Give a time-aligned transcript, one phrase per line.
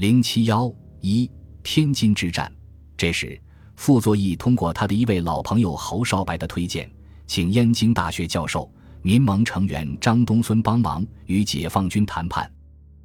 [0.00, 0.72] 零七幺
[1.02, 1.30] 一
[1.62, 2.50] 天津之战，
[2.96, 3.38] 这时
[3.76, 6.90] 傅作义通过他的一位老朋友侯少白的推荐，
[7.26, 12.50] 请燕京大学教授、民盟成员张东荪帮忙与解放军谈判。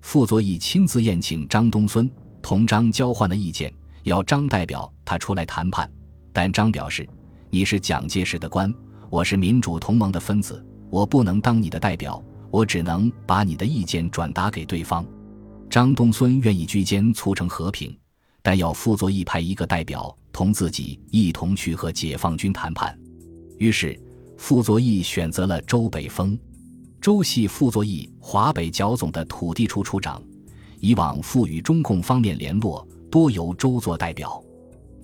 [0.00, 2.10] 傅作义亲自宴请张东荪，
[2.42, 3.72] 同张交换了意见，
[4.02, 5.88] 要张代表他出来谈判。
[6.32, 7.08] 但张表示
[7.50, 8.74] ：“你是蒋介石的官，
[9.10, 12.20] 我是民主同盟的分子，我不能当你的代表，
[12.50, 15.06] 我只能把你的意见转达给对方。”
[15.70, 17.96] 张东荪愿意居间促成和平，
[18.42, 22.98] 但要傅作义派一个代表同自己一同去和解放军谈判。
[23.56, 23.96] 于是，
[24.36, 26.36] 傅作义选择了周北峰。
[27.00, 30.20] 周系傅作义华北剿总的土地处处长，
[30.80, 34.42] 以往复与中共方面联络，多由周做代表。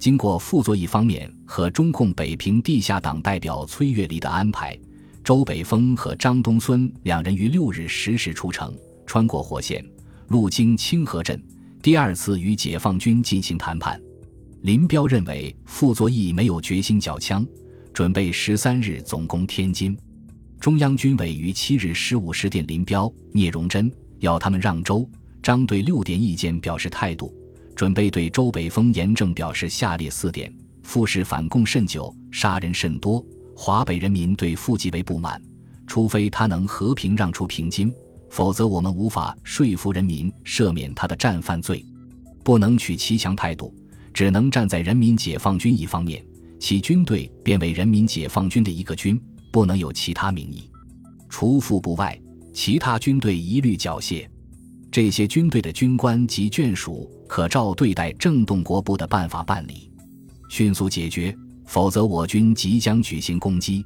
[0.00, 4.76] 经过傅作义方面和中共北平地下党代表崔月离的安排，
[5.22, 8.76] 周北峰和张东荪两人于六日十时出城，
[9.06, 9.82] 穿过火线。
[10.28, 11.40] 路经清河镇，
[11.80, 14.00] 第二次与解放军进行谈判。
[14.62, 17.46] 林彪认为傅作义没有决心缴枪，
[17.92, 19.96] 准备十三日总攻天津。
[20.58, 25.08] 中央军委于七日十五时电林彪、聂荣臻，要他们让周、
[25.40, 27.32] 张对六点意见表示态度，
[27.76, 35.40] 准备对周北峰严正表示下列四点：傅氏反共甚久，杀人甚多，华北人民对傅极为不满，
[35.86, 37.94] 除非他能和平让出平津。
[38.36, 41.82] 否则，我们无法说服人民赦免他的战犯罪，
[42.44, 43.74] 不能取其强态度，
[44.12, 46.22] 只能站在人民解放军一方面。
[46.60, 49.18] 其军队变为人民解放军的一个军，
[49.50, 50.70] 不能有其他名义。
[51.30, 52.20] 除副部外，
[52.52, 54.28] 其他军队一律缴械。
[54.92, 59.90] 这些军队的军官及眷属可照对待正动国部的办法办理，
[60.50, 61.34] 迅速解决。
[61.64, 63.82] 否则，我军即将举行攻击。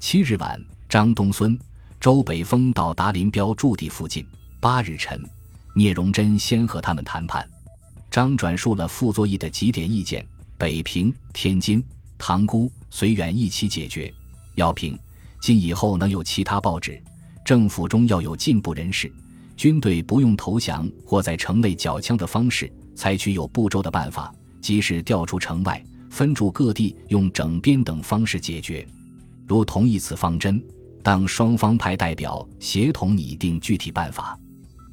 [0.00, 1.58] 七日晚，张东荪。
[2.02, 4.26] 周北峰到达林彪驻地附近。
[4.58, 5.24] 八日晨，
[5.72, 7.48] 聂荣臻先和他们谈判。
[8.10, 10.26] 张转述了傅作义的几点意见：
[10.58, 11.80] 北平、天津、
[12.18, 14.12] 塘沽、绥远一起解决。
[14.56, 14.98] 要平
[15.40, 17.00] 今以后能有其他报纸，
[17.44, 19.08] 政府中要有进步人士，
[19.56, 25.80] 军队不用投降或在城内缴枪的方式，采取有步骤的办法，即使调出城外，
[26.10, 28.84] 分驻各地，用整编等方式解决。
[29.46, 30.60] 如同意此方针。
[31.02, 34.38] 当双方派代表协同拟定具体办法。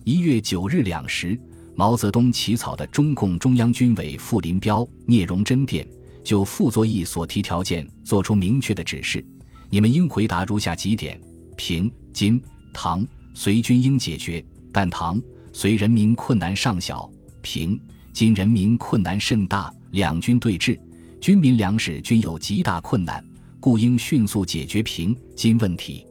[0.04, 1.40] 一月九日两时，
[1.76, 5.88] 毛泽东起草的中共中央军委副林彪、聂荣臻电，
[6.24, 9.24] 就傅作义所提条件作出明确的指示：
[9.70, 11.20] 你们应回答如下几点：
[11.56, 12.42] 平、津、
[12.74, 13.06] 唐、
[13.36, 14.44] 绥军应解决，
[14.74, 15.22] 但唐、
[15.54, 17.08] 绥人民困难尚小；
[17.42, 17.80] 平、
[18.12, 20.80] 津人民困难甚大，两军对峙，
[21.22, 23.24] 军民粮食均有极大困难。
[23.60, 26.06] 故应迅速解决平津问题。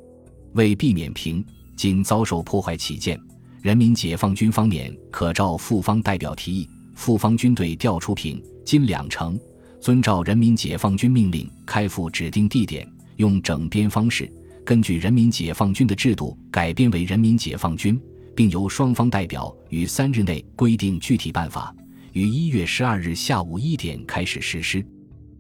[0.52, 1.44] 为避免平
[1.76, 3.18] 津遭受破坏起见，
[3.62, 9.38] 人民解放军方面可照复方代表提议，复方军队调出平津两城，
[9.80, 14.30] 遵照人民解放军命令开赴指定地点，用整编方式，
[14.64, 18.00] 根据人民解放军的制度改编为人民解放军，
[18.34, 21.74] 并由双方代表于三日内规定具体办法，
[22.12, 24.84] 于一月十二日下午一点开始实施。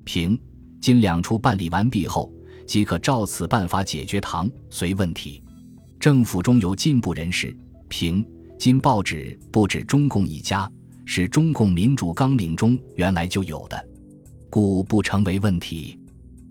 [0.04, 0.38] 平。
[0.80, 2.32] 今两处办理完毕后，
[2.66, 5.42] 即可照此办法解决唐隋问题。
[5.98, 7.56] 政府中有进步人士
[7.88, 8.24] 评：
[8.58, 10.70] 今报纸不止中共一家，
[11.04, 13.88] 是中共民主纲领中原来就有的，
[14.48, 15.98] 故不成为问题。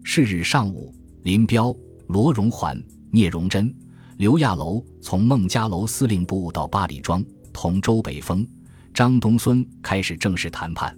[0.03, 1.73] 是日上午，林彪、
[2.07, 3.73] 罗荣桓、聂荣臻、
[4.17, 7.23] 刘亚楼从孟家楼司令部到八里庄，
[7.53, 8.45] 同周北峰、
[8.93, 10.93] 张东荪开始正式谈判。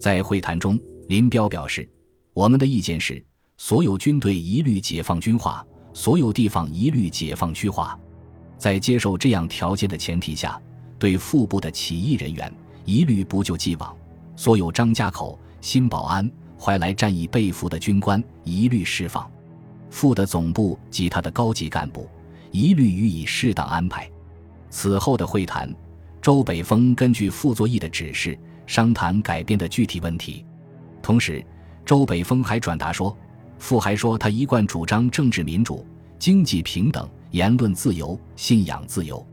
[0.00, 1.88] 在会谈中，林彪表示。
[2.32, 3.22] 我们的意见是：
[3.56, 7.98] 所有军队一律解放军化，所有地方一律解放区化。
[8.56, 10.60] 在接受这样条件的前提下，
[10.98, 12.52] 对腹部的起义人员
[12.84, 13.92] 一律不救既往；
[14.36, 19.28] 所有张家口、新保安、怀来战役被俘的军官一律释放；
[19.90, 22.08] 副的总部及他的高级干部
[22.52, 24.08] 一律予以适当安排。
[24.70, 25.74] 此后的会谈，
[26.22, 30.46] 周北峰根据傅作义的指示商谈改编的具体问题，
[31.02, 31.44] 同时。
[31.84, 33.16] 周北峰还转达说，
[33.58, 35.84] 傅还说他一贯主张政治民主、
[36.18, 39.24] 经济平等、言论自由、信仰自由。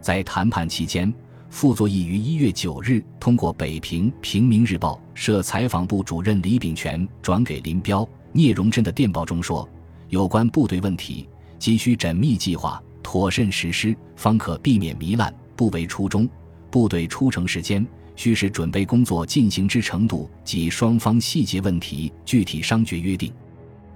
[0.00, 1.12] 在谈判期间，
[1.50, 9.68] 傅作义于一月九日通过北平《平民日报》社采访部主任李炳全转给林彪、聂荣臻的电报中说，
[10.08, 11.28] 有关部队问题，
[11.58, 16.28] 急需缜密计划、妥善实施，方可避免糜烂，不为初衷。
[16.70, 17.84] 部队出城时间。
[18.16, 23.32] 需使准备工作进行之程度及双方细节问题具体商决约定。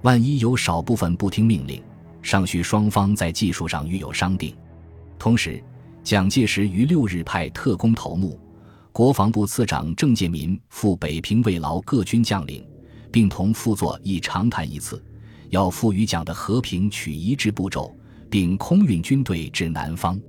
[0.03, 1.83] 万一有少部分不听命令，
[2.21, 4.55] 尚需双方在技术上予有商定。
[5.19, 5.61] 同时，
[6.03, 8.39] 蒋介石于六日派特工头目，
[8.91, 12.65] 国防部次长郑介民赴北平慰劳各军将领，
[13.11, 15.03] 并同傅作义长谈一次，
[15.49, 17.95] 要赴与蒋的和平取一致步骤，
[18.29, 20.19] 并空运军队至南方。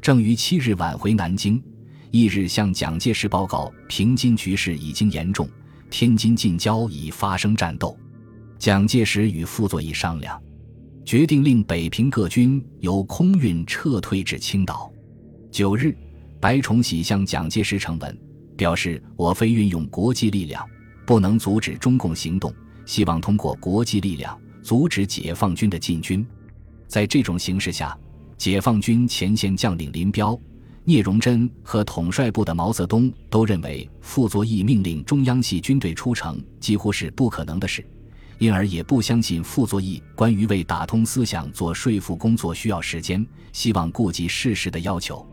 [0.00, 1.62] 正于七日晚回南京，
[2.10, 5.48] 翌日向蒋介石报告平津局势已经严重，
[5.90, 7.96] 天津近郊已发生战斗。
[8.58, 10.40] 蒋介石与傅作义商量，
[11.04, 14.92] 决定令北平各军由空运撤退至青岛。
[15.50, 15.96] 九日。
[16.42, 18.18] 白崇禧向蒋介石呈文，
[18.56, 20.66] 表示我非运用国际力量，
[21.06, 22.50] 不能阻止中共行动，
[22.86, 26.26] 希望通过国际力量阻止解放军的进军。
[26.88, 27.94] 在这种形势下，
[28.38, 30.34] 解放军前线将领林彪、
[30.90, 37.86] 聂荣臻和统帅部的毛泽东都认为傅作义命令中央系军队出城几乎是不可能的事，
[38.38, 45.24] 因而也不相信傅作义关于为打通思想做说服工作需要时间，希望顾及事实的要求。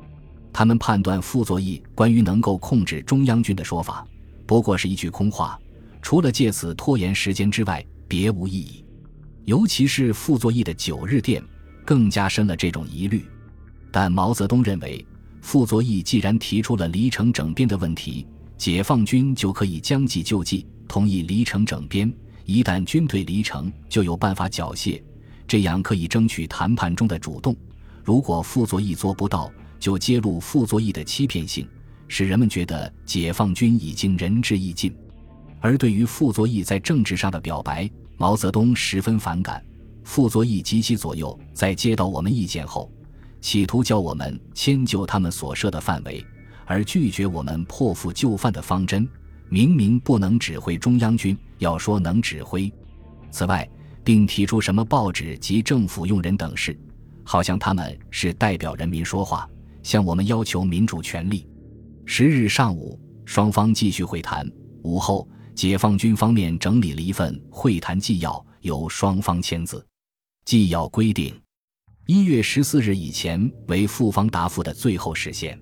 [0.53, 4.05] 他们判断傅作义关于能够控制中央军的说法，
[4.45, 5.59] 不过是一句空话，
[6.03, 8.85] 除了借此拖延时间之外，别无意义。
[9.45, 11.43] 尤其是傅作义的九日电，
[11.83, 13.25] 更加深了这种疑虑。
[13.91, 15.03] 但毛泽东认为，
[15.41, 18.25] 傅作义既然提出了离城整编的问题，
[18.57, 22.11] 解放军就可以将计就计，同意离城整编。
[22.45, 25.01] 一旦军队离城，就有办法缴械，
[25.47, 27.55] 这样可以争取谈判中的主动。
[28.03, 31.67] 如果傅作义做不到，就揭露傅作义的欺骗性，
[32.07, 34.95] 使人们觉得解放军已经仁至义尽。
[35.59, 39.63] 而对于傅作义在政治上的表白，毛泽东十分反感。
[40.03, 42.89] 傅作义及其左右在接到我们意见后，
[43.39, 46.25] 企图教我们迁就他们所设的范围，
[46.65, 49.07] 而拒绝我们破釜就范的方针。
[49.49, 52.71] 明明不能指挥中央军，要说能指挥。
[53.31, 53.67] 此外，
[54.03, 56.77] 并提出什么报纸及政府用人等事，
[57.23, 59.47] 好像他们是代表人民说话。
[59.83, 61.47] 向我们要求民主权利。
[62.05, 64.45] 十日上午，双方继续会谈。
[64.83, 65.25] 午后，
[65.55, 69.85] 解放军方面整理了一份会谈纪要，由双方签字。
[70.43, 71.33] 纪要规定，
[72.07, 75.59] 一月十四日以前为复方答复的最后时限。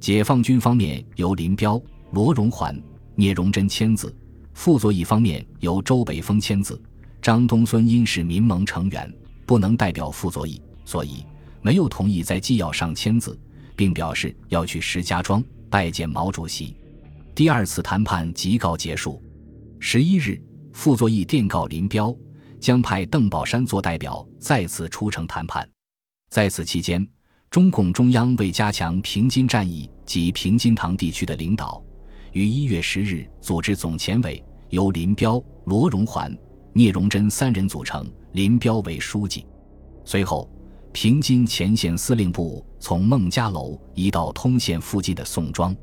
[0.00, 1.80] 解放军方面由林彪、
[2.10, 2.76] 罗荣桓、
[3.14, 4.08] 聂荣臻签字；
[4.52, 6.80] 傅作义方面由周北峰签字。
[7.22, 9.12] 张东荪因是民盟成员，
[9.46, 11.24] 不能代表傅作义，所以
[11.62, 13.38] 没有同意在纪要上签字。
[13.76, 16.74] 并表示要去石家庄拜见毛主席。
[17.34, 19.22] 第二次谈判即告结束。
[19.78, 20.42] 十一日，
[20.72, 22.16] 傅作义电告林彪，
[22.58, 25.68] 将派邓宝山做代表再次出城谈判。
[26.36, 27.08] 在此期间，
[27.48, 31.82] 中共中央为加强平津战役及平津塘地区的领导，
[32.32, 36.30] 于一月十日组织总前委，由林彪、罗荣桓、
[36.74, 39.46] 聂荣臻三人组成，林彪为书记。
[40.04, 40.46] 随后。
[40.92, 45.74] 平津前线司令部从孟家楼移到通县附近的宋庄，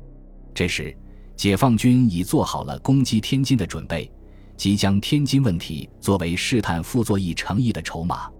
[0.54, 0.96] 这时
[1.34, 4.08] 解放军已做好了攻击天津的准备，
[4.56, 8.30] 即将天津问题作为试探傅作义诚意的筹码。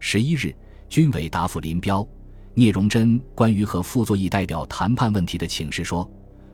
[0.00, 0.52] 十一日，
[0.92, 2.06] 军委答复林彪、
[2.52, 6.06] 聂荣臻关于和傅作义代表谈判问题的请示说，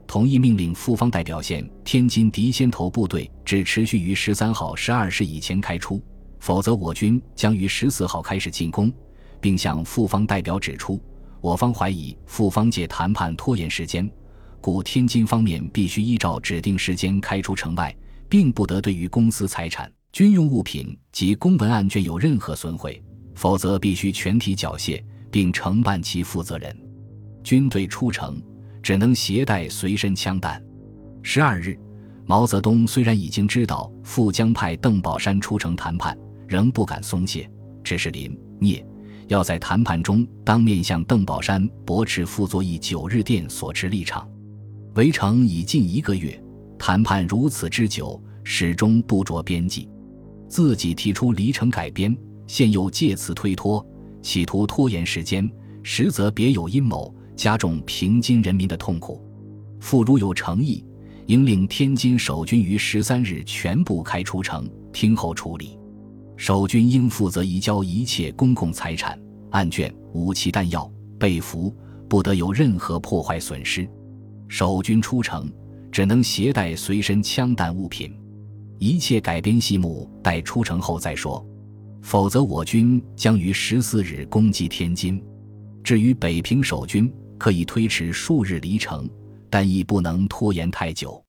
[0.06, 6.00] 同意命令傅方代表线天津敌先头部队只持续于十三号十二时以前开出，
[6.38, 8.92] 否则我军将于十四号开始进攻。
[9.40, 11.02] 并向复方代表指出，
[11.40, 14.08] 我方怀疑复方借谈判拖延时间，
[14.60, 17.92] 故天津方面必须依照指定时间开出城外，
[18.28, 23.02] 并不得对于公司财产、军用物品及公文案卷有任何损毁，
[23.38, 26.76] 否则必须全体缴械，并承办其负责人。
[27.44, 28.42] 军队出城
[28.82, 30.60] 只能携带随身枪弹。
[31.22, 31.78] 十二日，
[32.26, 36.18] 毛泽东虽然已经知道傅将派邓宝山出城谈判，
[36.48, 37.48] 仍不敢松懈，
[37.84, 38.84] 只是林聂。
[39.28, 44.28] 要在谈判中当面向邓宝山驳斥傅作义九日电所持立场。
[44.96, 46.42] 围城已近一个月，
[46.76, 49.88] 谈判如此之久，始终不着边际。
[50.48, 52.16] 自己提出离城改编，
[52.48, 53.86] 现又借此推脱，
[54.20, 55.48] 企图拖延时间，
[55.84, 59.22] 实则别有阴谋，加重平津人民的痛苦。
[59.78, 60.84] 傅如有诚意，
[61.26, 65.78] 应令天津守军于十三日全部开出城，听候处理。
[66.36, 71.74] 守军应负责移交一切公共财产、案卷、武器弹药、被俘，
[72.08, 73.88] 不得有任何破坏损失。
[74.48, 75.52] 守军出城
[75.92, 78.16] 只能携带随身枪弹物品，
[78.78, 81.44] 一切改编细目待出城后再说。
[82.02, 85.22] 否则，我军将于十四日攻击天津。
[85.84, 89.08] 至于北平守军，可以推迟数日离城，
[89.50, 91.22] 但亦不能拖延太久。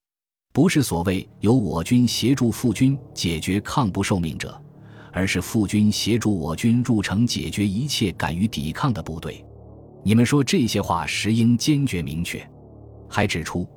[0.51, 4.59] 不是所谓由我军协助副军解决抗不受命者。
[5.11, 9.43] 而是副军协助我军入城解决一切敢于抵抗的部队。
[10.03, 12.47] 你们说这些话时应坚决明确。
[13.09, 13.67] 还指出，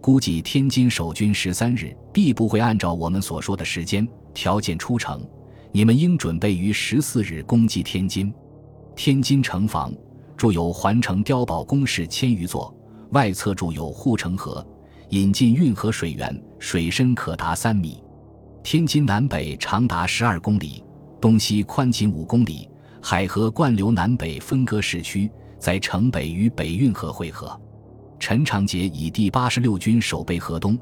[0.00, 5.24] 估计天津守军十三日必不会按照我们所说的时间条件出城，
[5.72, 8.32] 你们应准备于十四日攻击天津。
[8.96, 9.92] 天津城防
[10.36, 12.74] 筑有环城碉堡工事千余座，
[13.10, 14.66] 外侧筑有护城河，
[15.10, 18.02] 引进运河水源，水深可达三米。
[18.62, 20.82] 天津南北长达十二公里，
[21.20, 22.68] 东西宽仅五公里，
[23.00, 27.58] 海河贯流南北分割市区，在城北与北运河汇合。
[28.18, 30.78] 陈长捷以第八十六军守备河东，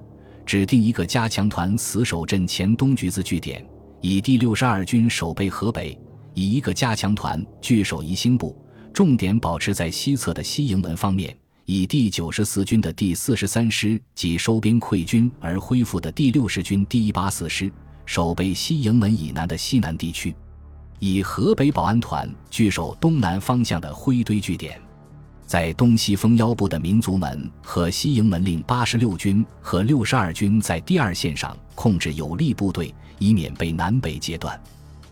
[0.46, 3.62] 指定一个加强团死守镇前东橘子据点；
[4.00, 5.98] 以第六十二军守备河北，
[6.32, 8.56] 以一个加强团据守宜兴部，
[8.92, 11.30] 重点保持在西侧的西营门方面；
[11.64, 17.70] 以第九十四军的第四十三师及收兵溃军而恢复的第六十军第一八四师
[18.06, 20.32] 守备西营门以南的西南地区；
[21.00, 24.80] 以河北保安团据守东南方向的灰堆据点。
[25.44, 34.60] 在东西风腰部的民族门和西营门，令八十六军和六十二军在第二线上控制有力部队，以免被南北截断。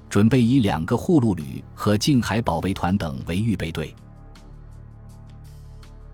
[0.09, 3.95] 准备以两个护路旅和近海保卫团等为预备队。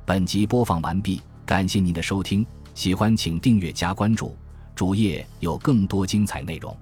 [0.04, 2.44] 本集播放完毕，感谢您的收听，
[2.74, 4.34] 喜欢请订阅加关注，
[4.74, 6.76] 主页有更多精彩内容。